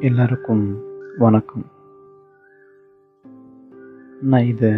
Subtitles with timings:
[0.00, 0.76] எல்லாருக்கும்
[1.18, 1.64] வணக்கம்.
[4.22, 4.70] நான் இதை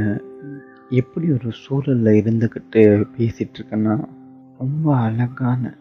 [0.89, 4.05] எப்படி ஒரு சூழலில் இருந்துக்கிட்டு பேசிகிட்ருக்கேன்னா
[4.59, 5.77] ரொம்ப அழகான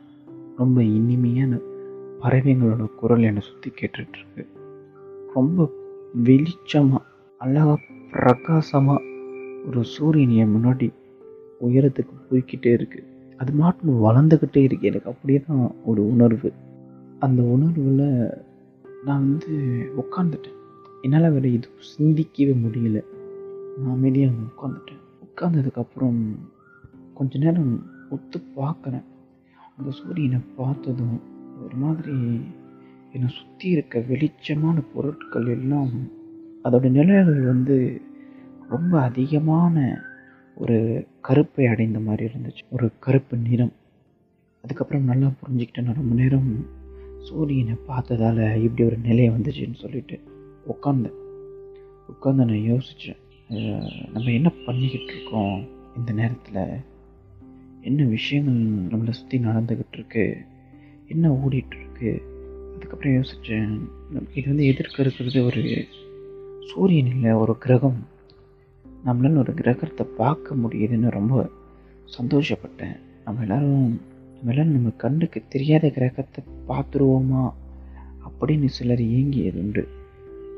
[0.57, 1.59] ரொம்ப இனிமையான
[2.21, 4.47] பறவைங்களோட குரல் என்னை சுற்றி கேட்டுட்ருக்கு.
[5.33, 5.69] ரொம்ப
[6.23, 7.03] வெளிச்சமாக
[7.37, 7.79] அழகாக
[8.11, 9.03] பிரகாசமாக
[9.67, 10.93] ஒரு சூரியன் என் முன்னாடி
[11.61, 14.87] உயரத்துக்கு போய்கிட்டே இருக்குது அது மாட்டு வளர்ந்துக்கிட்டே இருக்கு.
[14.87, 16.51] எனக்கு அப்படியே தான் ஒரு உணர்வு.
[17.19, 18.47] அந்த உணர்வில்
[19.05, 19.47] நான் வந்து
[19.97, 20.57] உட்காந்துட்டேன்
[21.01, 23.03] என்னால் வேறு எதுவும் சிந்திக்கவே முடியல.
[23.77, 26.35] நான் அமைதியாக அங்கே உட்காந்துட்டேன் உட்காந்ததுக்கப்புறம்
[27.13, 29.03] கொஞ்ச நேரம் ஒத்து பார்க்குறேன்.
[29.77, 31.21] அந்த சூரியனை பார்த்ததும்
[31.63, 32.41] ஒரு மாதிரி
[33.11, 35.89] என்னை சுற்றி இருக்க வெளிச்சமான பொருட்கள் எல்லாம்
[36.63, 38.01] அதோட நிழல்கள் வந்து
[38.69, 40.01] ரொம்ப அதிகமான
[40.55, 42.63] ஒரு கருப்பை அடைந்த மாதிரி இருந்துச்சு.
[42.71, 43.73] ஒரு கருப்பு நிறம்.
[44.61, 45.83] அதுக்கப்புறம் நல்லா புரிஞ்சுக்கிட்டேன்.
[45.83, 46.77] நான் ரொம்ப நேரம்
[47.27, 50.17] சூரியனை பார்த்ததால் இப்படி ஒரு நிலையை வந்துச்சுன்னு சொல்லிட்டு
[50.73, 51.17] உட்காந்தேன்
[52.11, 53.19] உட்காந்து நான் யோசித்தேன்
[54.13, 55.57] நம்ம என்ன பண்ணிக்கிட்டு இருக்கோம்
[55.97, 56.63] இந்த நேரத்தில்?
[57.81, 58.59] என்ன விஷயங்கள்
[58.91, 60.25] நம்மளை சுற்றி நடந்துக்கிட்டு இருக்கு?
[61.07, 62.11] என்ன ஓடிட்டுருக்கு
[62.73, 63.73] அதுக்கப்புறம் யோசித்தேன்
[64.37, 65.63] இது வந்து எதிர்க்க இருக்கிறது ஒரு
[66.71, 67.99] சூரியன் இல்லை ஒரு கிரகம்.
[69.05, 71.35] நம்மளால ஒரு கிரகத்தை பார்க்க முடியுதுன்னு ரொம்ப
[72.17, 72.97] சந்தோஷப்பட்டேன்.
[73.25, 73.91] நம்ம எல்லோரும்
[74.43, 77.51] மேலே நம்ம கண்ணுக்கு தெரியாத கிரகத்தை பார்த்துருவோமா?
[78.27, 79.87] அப்படின்னு சிலர் ஏங்கியது உண்டு.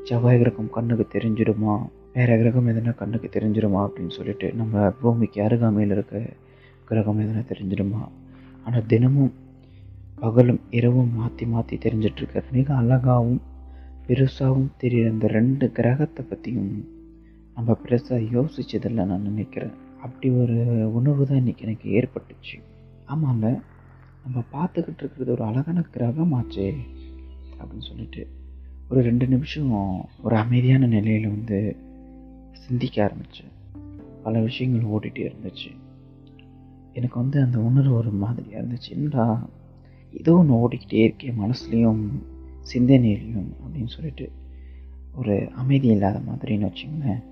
[0.04, 1.86] செவ்வாய் கிரகம் கண்ணுக்கு தெரிஞ்சிடுமா?
[2.12, 6.22] வேறு கிரகம் எதனா கண்ணுக்கு தெரிஞ்சிடுமா அப்படின்னு சொல்லிட்டு நம்ம பூமிக்கு அருகாமையில் இருக்க
[6.84, 8.08] கிரகம் எதனா தெரிஞ்சிடுமா?
[8.64, 9.32] ஆனால் தினமும்
[10.14, 13.40] பகலும் இரவும் மாற்றி மாற்றி தெரிஞ்சிட்ருக்க மிக அழகாகவும்
[14.06, 16.88] பெருசாகவும் தெரிகிற இந்த ரெண்டு கிரகத்தை பற்றியும்
[17.54, 19.74] நம்ம பெருசாக யோசிச்சதில்லை நான் நினைக்கிறேன்.
[20.02, 20.56] அப்படி ஒரு
[20.92, 22.56] உணர்வு தான் இன்றைக்கி எனக்கு ஏற்பட்டுச்சு.
[23.06, 23.60] ஆமாம்ல
[24.22, 26.76] நம்ம பார்த்துக்கிட்டு இருக்கிறது ஒரு அழகான கிரகமாச்சே
[27.58, 28.28] அப்படின்னு சொல்லிட்டு
[28.90, 31.76] ஒரு ரெண்டு நிமிஷம் ஒரு அமைதியான நிலையில் வந்து
[32.52, 33.50] சிந்திக்க ஆரம்பித்தேன்
[34.22, 35.76] பல விஷயங்கள் ஓடிட்டே இருந்துச்சு.
[36.92, 38.90] எனக்கு வந்து அந்த உணர்வு ஒரு மாதிரியாக இருந்துச்சு.
[38.90, 39.48] என்னடா
[40.12, 42.08] ஏதோ ஒன்று ஓடிக்கிட்டே இருக்கேன் மனசுலேயும்
[42.74, 44.32] சிந்தனையிலையும் அப்படின்னு சொல்லிட்டு
[45.14, 47.22] ஒரு அமைதி இல்லாத மாதிரின்னு வச்சுங்களேன்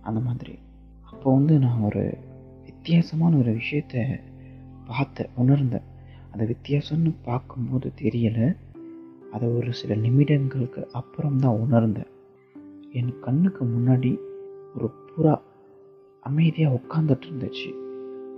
[0.00, 0.58] அந்த மாதிரி.
[1.02, 2.18] அப்போ வந்து நான் ஒரு
[2.64, 4.20] வித்தியாசமான ஒரு விஷயத்த
[4.86, 5.90] பார்த்தேன் உணர்ந்தேன்.
[6.32, 8.56] அந்த வித்தியாசம்னு பார்க்கும்போது தெரியலை.
[9.32, 12.06] அதை ஒரு சில நிமிடங்களுக்கு அப்புறம் தான் உணர்ந்தேன்.
[12.92, 14.18] என் கண்ணுக்கு முன்னாடி
[14.76, 15.40] ஒரு புறா
[16.20, 17.72] அமைதியாக உட்காந்துட்டு இருந்துச்சு.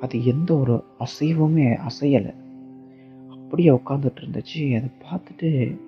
[0.00, 2.34] அது எந்த ஒரு அசைவுமே அசையலை.
[3.28, 4.76] அப்படியே உட்காந்துட்டு இருந்துச்சு.
[4.76, 5.78] அதை பார்த்துட்டு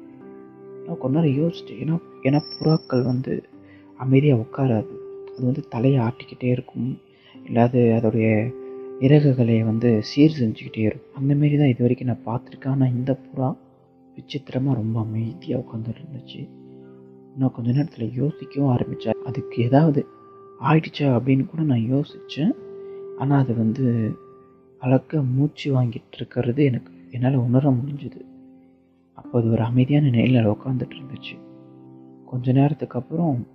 [0.86, 1.82] நான் கொஞ்ச நேரம் யோசிச்சிட்டேன்.
[1.82, 3.48] ஏன்னா ஏன்னா புறாக்கள் வந்து
[3.96, 4.94] அமைதியாக உட்காராது.
[5.32, 6.98] அது வந்து தலையை ஆட்டிக்கிட்டே இருக்கும்.
[7.46, 8.52] இல்லாது அதோடைய
[9.00, 11.16] இறகுகளை வந்து சீர் செஞ்சுக்கிட்டே இருக்கும்.
[11.18, 12.74] அந்தமாரி தான் இது வரைக்கும் நான் பார்த்துருக்கேன்.
[12.74, 13.48] ஆனால் இந்த புறா
[14.16, 16.48] விசித்திரமாக ரொம்ப அமைதியாக உட்காந்துட்டு இருந்துச்சு
[17.38, 20.06] நான் கொஞ்ச நேரத்தில் யோசிக்கவும் ஆரம்பித்தேன் அதுக்கு ஏதாவது
[20.60, 22.54] ஆயிடுச்சா அப்படின்னு கூட நான் யோசித்தேன்
[23.18, 23.84] ஆனால் அது வந்து
[24.82, 28.20] அழக்க மூச்சு வாங்கிட்டு இருக்கிறது எனக்கு என்னால் உணர முடிஞ்சுது.
[29.14, 31.36] அப்போ அது ஒரு அமைதியான நிலையில் உட்காந்துட்டு இருந்துச்சு.
[32.26, 33.46] கொஞ்ச நேரத்துக்கு அப்புறம்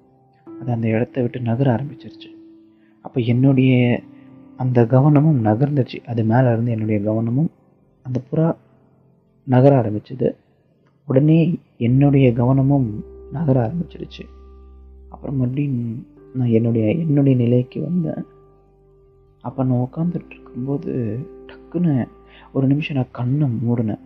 [0.62, 2.30] அது அந்த இடத்த விட்டு நகர ஆரம்பிச்சிருச்சு.
[3.02, 4.04] அப்போ என்னுடைய
[4.62, 5.98] அந்த கவனமும் நகர்ந்துச்சு.
[6.06, 7.52] அது மேலே இருந்து என்னுடைய கவனமும்
[8.06, 8.48] அந்த புறா
[9.48, 10.28] நகர ஆரம்பிச்சது.
[11.08, 11.40] உடனே
[11.78, 12.88] என்னுடைய கவனமும்
[13.32, 14.24] நகர ஆரம்பிச்சிருச்சு.
[15.10, 18.24] அப்புறம் மறுபடியும் நான் என்னுடைய என்னுடைய நிலைக்கு வந்தேன்.
[19.42, 20.92] அப்போ நான் உட்காந்துட்டு இருக்கும்போது
[21.50, 21.94] டக்குன்னு
[22.54, 24.04] ஒரு நிமிஷம் நான் கண்ணை மூடினேன்.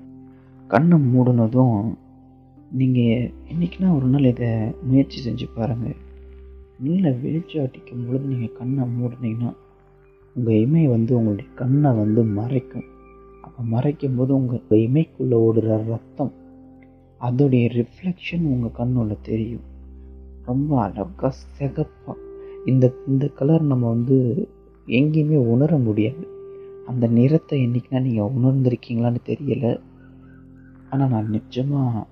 [0.67, 1.75] கண்ணை மூடினதும்
[2.71, 4.49] நீங்கள் என்றைக்குனா ஒரு நாள் இதை
[4.83, 5.99] முயற்சி செஞ்சு பாருங்கள்
[6.79, 9.51] நீல வெளிச்சம் அடிக்கும் பொழுது நீங்கள் கண்ணை மூடினீங்கன்னா
[10.35, 12.88] உங்கள் இமை வந்து உங்களுடைய கண்ணை வந்து மறைக்கும்.
[13.41, 16.34] அப்போ மறைக்கும் போது உங்கள் இமைக்குள்ளே ஓடுற ரத்தம்
[17.22, 19.66] அதோடைய ரிஃப்ளெக்ஷன் உங்கள் கண்ணுள்ள தெரியும்.
[20.45, 22.24] ரொம்ப அழகாக சிகப்பாக
[22.66, 24.18] இந்த இந்த கலர் நம்ம வந்து
[24.88, 26.24] எங்கேயுமே உணர முடியாது.
[26.88, 29.72] அந்த நிறத்தை என்றைக்குனா நீங்கள் உணர்ந்திருக்கீங்களான்னு தெரியலை.
[30.89, 32.04] ஆனால் நான் நிஜமாக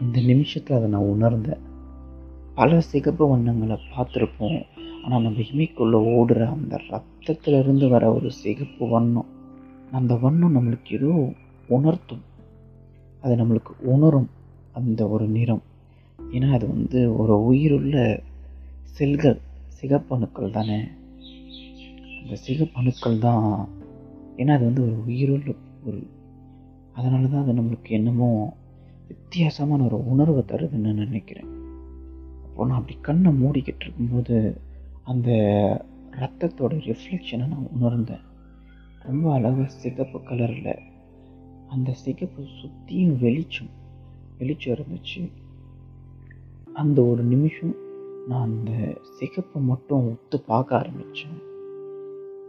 [0.00, 1.62] இந்த நிமிஷத்தில் அதை நான் உணர்ந்தேன்.
[2.54, 4.58] பல சிகப்பு வண்ணங்களை பார்த்துருப்போம்.
[5.04, 6.80] ஆனால் நம்ம இமைக்குள்ளே ஓடுற அந்த
[7.26, 9.26] ரத்தத்திலிருந்து வர ஒரு சிகப்பு வண்ணம்.
[9.92, 11.32] அந்த வண்ணம் நம்மளுக்கு ஏதோ
[11.68, 12.22] உணர்த்தும்.
[13.20, 14.30] அது நம்மளுக்கு உணரும்
[14.72, 15.62] அந்த ஒரு நிறம்.
[16.32, 18.22] ஏன்னா அது வந்து ஒரு உயிருள்ள
[18.82, 19.40] செல்கள்
[19.80, 20.80] சிகப்பணுக்கள் தானே.
[22.22, 23.68] அந்த சிகப்பணுக்கள் தான்
[24.36, 25.52] ஏன்னா அது வந்து ஒரு உயிருள்ள
[25.84, 26.06] பொருள்.
[26.92, 28.56] அதனால தான் அது நம்மளுக்கு என்னமோ
[29.08, 31.48] வித்தியாசமான ஒரு உணர்வை தருதுன்னு நினைக்கிறேன்.
[32.42, 34.60] அப்போ நான் அப்படி கண்ணை மூடிக்கிட்டு இருக்கும்போது
[35.04, 35.30] அந்த
[36.20, 38.24] ரத்தத்தோட ரிஃப்ளெக்ஷனை நான் உணர்ந்தேன்.
[39.02, 40.78] ரொம்ப அழகாக சிகப்பு கலரில்
[41.68, 43.72] அந்த சிகப்பு சுற்றியும் வெளிச்சம்
[44.38, 45.30] வெளிச்சம் இருந்துச்சு.
[46.72, 47.74] அந்த ஒரு நிமிஷம்
[48.28, 48.72] நான் அந்த
[49.18, 51.36] சிகப்பை மட்டும் ஒத்து பார்க்க ஆரம்பித்தேன்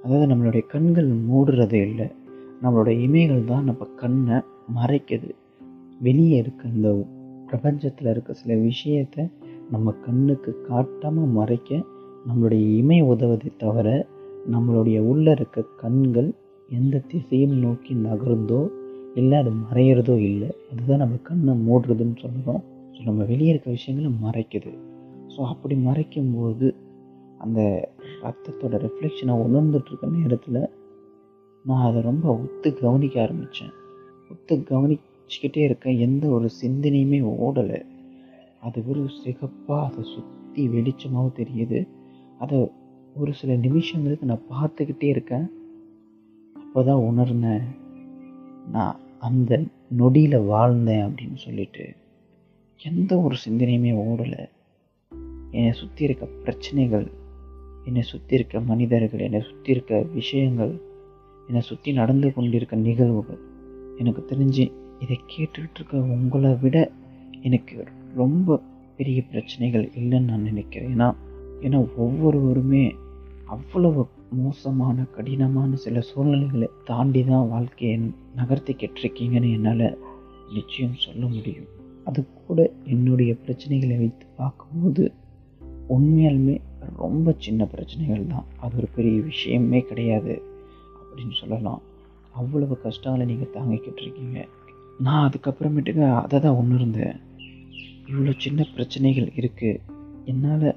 [0.03, 2.07] அதாவது நம்மளுடைய கண்கள் மூடுறதே இல்லை
[2.61, 4.37] நம்மளோட இமைகள் தான் நம்ம கண்ணை
[4.75, 5.29] மறைக்குது.
[5.99, 6.89] வெளியே இருக்க அந்த
[7.47, 9.23] பிரபஞ்சத்தில் இருக்க சில விஷயத்தை
[9.71, 11.83] நம்ம கண்ணுக்கு காட்டாமல் மறைக்க
[12.27, 14.07] நம்மளுடைய இமை உதவுதை தவிர
[14.53, 16.29] நம்மளுடைய உள்ளே இருக்க கண்கள்
[16.69, 18.61] எந்த திசையும் நோக்கி நகர்ந்தோ
[19.15, 20.49] இல்லை அது மறையிறதோ இல்லை.
[20.71, 22.61] அதுதான் நம்ம கண்ணை மூடுறதுன்னு சொல்கிறோம்
[22.95, 24.71] ஸோ நம்ம வெளியே இருக்க விஷயங்களை மறைக்குது.
[25.33, 26.67] ஸோ அப்படி மறைக்கும்போது
[27.37, 27.89] அந்த
[28.23, 30.61] ரத்தத்தோட ரிஃப்ளெக்ஷனை உணர்ந்துட்டுருக்க நேரத்தில்
[31.65, 33.73] நான் அதை ரொம்ப ஒத்து கவனிக்க ஆரம்பித்தேன்
[34.31, 37.79] ஒத்து கவனிச்சுக்கிட்டே இருக்கேன் எந்த ஒரு சிந்தனையுமே ஓடலை.
[38.59, 41.79] அது வெறும் சிகப்பாக அதை சுற்றி வெளிச்சமாகவும் தெரியுது.
[42.37, 42.57] அதை
[43.15, 45.47] ஒரு சில நிமிஷங்களுக்கு நான் பார்த்துக்கிட்டே இருக்கேன்.
[46.53, 47.63] அப்போ தான் உணர்ந்தேன்
[48.71, 49.51] நான் அந்த
[49.89, 51.85] நொடியில் வாழ்ந்தேன் அப்படின்னு சொல்லிட்டு.
[52.79, 54.43] எந்த ஒரு சிந்தனையுமே ஓடலை.
[55.51, 57.07] என்னை சுற்றி இருக்க பிரச்சனைகள்
[57.85, 60.73] என்னை சுற்றி இருக்க மனிதர்கள் என்னை சுற்றி இருக்க விஷயங்கள்
[61.47, 63.39] என்னை சுற்றி நடந்து கொண்டிருக்க நிகழ்வுகள்
[63.97, 64.65] எனக்கு தெரிஞ்சு
[64.99, 66.77] இதை கேட்டுக்கிட்டு இருக்க உங்களை விட
[67.41, 67.85] எனக்கு
[68.15, 68.57] ரொம்ப
[68.97, 70.91] பெரிய பிரச்சனைகள் இல்லைன்னு நான் நினைக்கிறேன்.
[70.95, 71.07] ஏன்னா
[71.61, 72.95] ஏன்னா ஒவ்வொருவருமே
[73.45, 77.97] அவ்வளவு மோசமான கடினமான சில சூழ்நிலைகளை தாண்டி தான் வாழ்க்கையை
[78.35, 79.97] நகர்த்தி கெட்டிருக்கீங்கன்னு என்னால்
[80.53, 81.67] நிச்சயம் சொல்ல முடியும்.
[82.03, 85.11] அது கூட என்னுடைய பிரச்சனைகளை வைத்து பார்க்கும்போது
[85.89, 86.61] உண்மையாலுமே
[86.97, 88.45] ரொம்ப சின்ன பிரச்சனைகள் தான்.
[88.57, 90.41] அது ஒரு பெரிய விஷயமே கிடையாது
[90.99, 91.81] அப்படின்னு சொல்லலாம்.
[92.31, 94.47] அவ்வளவு கஷ்டங்களை நீங்கள் தாங்கிக்கிட்டு இருக்கீங்க
[94.99, 97.17] நான் அதுக்கப்புறமேட்டுக்கு அதை தான் உணர்ந்தேன்.
[98.07, 99.81] இவ்வளோ சின்ன பிரச்சனைகள் இருக்குது
[100.25, 100.75] என்னால்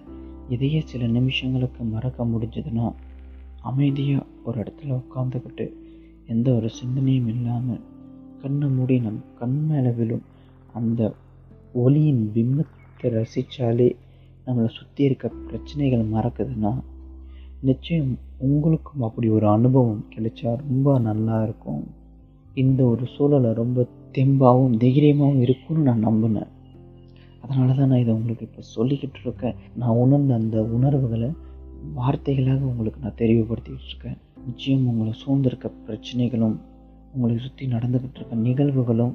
[0.50, 2.86] இதையே சில நிமிஷங்களுக்கு மறக்க முடிஞ்சதுன்னா
[3.60, 5.66] அமைதியாக ஒரு இடத்துல உட்காந்துக்கிட்டு
[6.26, 7.82] எந்த ஒரு சிந்தனையும் இல்லாமல்
[8.42, 10.24] கண்ணை மூடி நம் கண் மேலே விழும்
[10.72, 11.00] அந்த
[11.72, 13.88] ஒளியின் பிம்பத்தை ரசித்தாலே
[14.46, 16.72] நம்மளை சுற்றி இருக்க பிரச்சனைகள் மறக்குதுன்னா
[17.60, 21.82] நிச்சயம் உங்களுக்கும் அப்படி ஒரு அனுபவம் கிடைச்சா ரொம்ப நல்லா இருக்கும்.
[22.54, 26.50] இந்த ஒரு சூழலை ரொம்ப தெம்பாகவும் தைரியமாகவும் இருக்கும்னு நான் நம்பினேன்.
[27.42, 29.56] அதனால தான் நான் இதை உங்களுக்கு இப்போ சொல்லிக்கிட்டு இருக்கேன்.
[29.76, 31.30] நான் உணர்ந்த அந்த உணர்வுகளை
[31.98, 34.18] வார்த்தைகளாக உங்களுக்கு நான் தெளிவுபடுத்திக்கிட்டு இருக்கேன்.
[34.46, 36.56] நிச்சயம் உங்களை சூழ்ந்திருக்க பிரச்சனைகளும்
[37.14, 39.14] உங்களை சுற்றி நடந்துக்கிட்டு இருக்க நிகழ்வுகளும்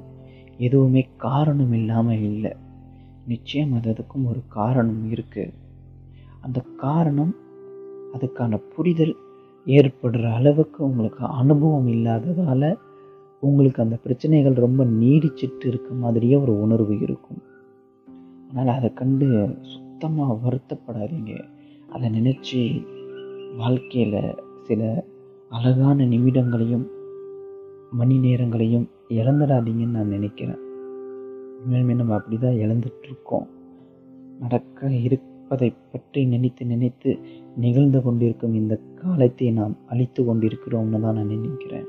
[0.58, 2.52] எதுவுமே காரணம் இல்லாமல் இல்லை.
[3.26, 5.54] நிச்சயம் அது அதுக்கும் ஒரு காரணம் இருக்குது
[6.40, 7.32] அந்த காரணம்
[8.16, 9.14] அதுக்கான புரிதல்
[9.66, 12.68] ஏற்படுற அளவுக்கு உங்களுக்கு அனுபவம் இல்லாததால்
[13.42, 17.40] உங்களுக்கு அந்த பிரச்சனைகள் ரொம்ப நீடிச்சிட்டு இருக்க மாதிரியே ஒரு உணர்வு இருக்கும்.
[18.56, 19.26] அதனால் அதை கண்டு
[19.60, 21.32] சுத்தமாக வருத்தப்படாதீங்க.
[21.88, 22.84] அதை நினச்சி
[23.56, 25.08] வாழ்க்கையில் சில
[25.48, 26.86] அழகான நிமிடங்களையும்
[27.90, 30.62] மணி நேரங்களையும் இழந்துடாதீங்கன்னு நான் நினைக்கிறேன்.
[31.60, 33.46] உண்மையுமே நம்ம அப்படி தான் இழந்துட்டுருக்கோம்.
[34.38, 37.10] நடக்க இருப்பதை பற்றி நினைத்து நினைத்து
[37.56, 41.86] நிகழ்ந்து கொண்டிருக்கும் இந்த காலத்தை நாம் அழித்து கொண்டிருக்கிறோம்னு தான் நான் நினைக்கிறேன்.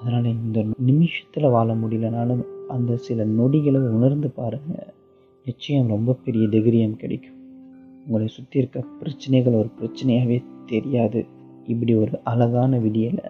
[0.00, 4.94] அதனால் இந்த நிமிஷத்தில் வாழ முடியலனாலும் அந்த சில நொடிகளை உணர்ந்து பாருங்கள்
[5.48, 7.36] நிச்சயம் ரொம்ப பெரிய தைரியம் கிடைக்கும்.
[8.06, 11.26] உங்களை சுற்றி இருக்க பிரச்சனைகள் ஒரு பிரச்சனையாகவே தெரியாது.
[11.66, 13.24] இப்படி ஒரு அழகான விடியலை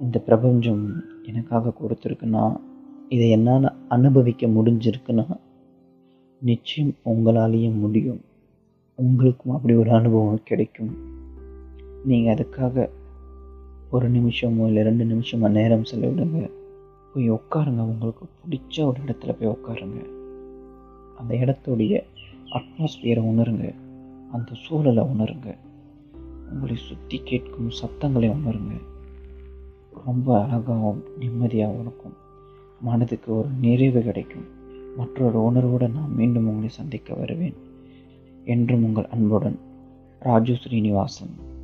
[0.00, 2.56] இந்த பிரபஞ்சம் எனக்காக கொடுத்துருக்குன்னா
[3.08, 5.26] இதை என்னால் அனுபவிக்க முடிஞ்சிருக்குன்னா
[6.40, 8.20] நிச்சயம் உங்களாலேயும் முடியும்.
[8.94, 10.92] உங்களுக்கும் அப்படி ஒரு அனுபவம் கிடைக்கும்.
[12.04, 12.88] நீங்கள் அதுக்காக
[13.90, 16.50] ஒரு நிமிஷமோ இல்லை ரெண்டு நிமிஷமோ நேரம் செலவிடுங்க.
[17.14, 17.82] போய் உட்காருங்க.
[17.90, 20.15] உங்களுக்கு பிடிச்ச ஒரு இடத்துல போய் உட்காருங்க.
[21.18, 22.02] அந்த இடத்துடைய
[22.44, 23.74] அட்மாஸ்பியரை உணருங்க.
[24.32, 25.56] அந்த சூழலை உணருங்க.
[26.52, 28.80] உங்களை சுற்றி கேட்கும் சத்தங்களை உணருங்க.
[30.04, 32.12] ரொம்ப அழகாகவும் நிம்மதியாகவும் இருக்கும்.
[32.80, 34.44] மனதுக்கு ஒரு நிறைவு கிடைக்கும்.
[34.96, 37.54] மற்றொரு உணர்வோடு நான் மீண்டும் உங்களை சந்திக்க வருவேன்.
[38.44, 39.58] என்றும் உங்கள் அன்புடன்
[40.20, 41.54] ராஜு ஸ்ரீனிவாசன்.